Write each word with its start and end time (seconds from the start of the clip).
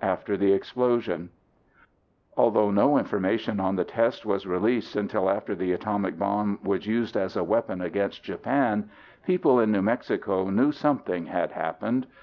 After 0.00 0.38
the 0.38 0.54
explosion 0.54 1.28
Although 2.38 2.70
no 2.70 2.96
information 2.96 3.60
on 3.60 3.76
the 3.76 3.84
test 3.84 4.24
was 4.24 4.46
released 4.46 4.96
until 4.96 5.28
after 5.28 5.54
the 5.54 5.72
atomic 5.74 6.18
bomb 6.18 6.58
was 6.64 6.86
used 6.86 7.18
as 7.18 7.36
a 7.36 7.44
weapon 7.44 7.82
against 7.82 8.24
Japan, 8.24 8.88
people 9.26 9.60
in 9.60 9.70
New 9.70 9.82
Mexico 9.82 10.48
knew 10.48 10.72
something 10.72 11.26
had 11.26 11.52
happened. 11.52 12.06